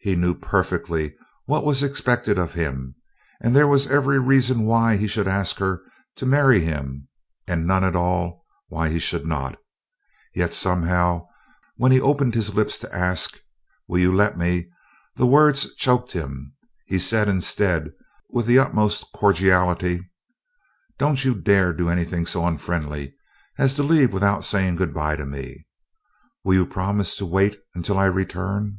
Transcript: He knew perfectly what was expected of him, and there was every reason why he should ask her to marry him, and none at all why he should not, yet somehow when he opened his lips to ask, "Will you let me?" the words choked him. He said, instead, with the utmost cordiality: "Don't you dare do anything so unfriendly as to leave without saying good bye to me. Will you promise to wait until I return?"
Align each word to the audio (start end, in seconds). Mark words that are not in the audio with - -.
He 0.00 0.16
knew 0.16 0.34
perfectly 0.34 1.14
what 1.44 1.64
was 1.64 1.82
expected 1.82 2.38
of 2.38 2.54
him, 2.54 2.96
and 3.40 3.54
there 3.54 3.68
was 3.68 3.86
every 3.86 4.18
reason 4.18 4.62
why 4.64 4.96
he 4.96 5.06
should 5.06 5.28
ask 5.28 5.58
her 5.58 5.82
to 6.16 6.26
marry 6.26 6.58
him, 6.58 7.06
and 7.46 7.66
none 7.66 7.84
at 7.84 7.94
all 7.94 8.42
why 8.68 8.88
he 8.88 8.98
should 8.98 9.26
not, 9.26 9.58
yet 10.34 10.54
somehow 10.54 11.26
when 11.76 11.92
he 11.92 12.00
opened 12.00 12.34
his 12.34 12.54
lips 12.54 12.78
to 12.80 12.92
ask, 12.92 13.38
"Will 13.86 13.98
you 14.00 14.12
let 14.12 14.36
me?" 14.38 14.68
the 15.16 15.26
words 15.26 15.72
choked 15.74 16.12
him. 16.12 16.54
He 16.86 16.98
said, 16.98 17.28
instead, 17.28 17.92
with 18.30 18.46
the 18.46 18.58
utmost 18.58 19.04
cordiality: 19.14 20.10
"Don't 20.98 21.24
you 21.24 21.32
dare 21.34 21.72
do 21.72 21.90
anything 21.90 22.24
so 22.26 22.44
unfriendly 22.44 23.14
as 23.58 23.74
to 23.74 23.82
leave 23.84 24.14
without 24.14 24.44
saying 24.44 24.76
good 24.76 24.94
bye 24.94 25.14
to 25.14 25.26
me. 25.26 25.68
Will 26.42 26.54
you 26.54 26.66
promise 26.66 27.14
to 27.16 27.26
wait 27.26 27.58
until 27.74 27.98
I 27.98 28.06
return?" 28.06 28.78